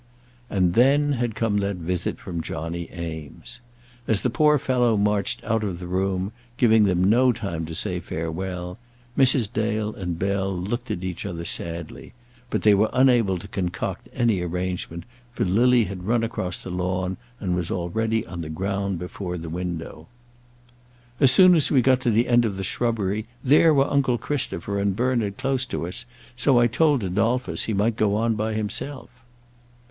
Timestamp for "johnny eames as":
2.41-4.21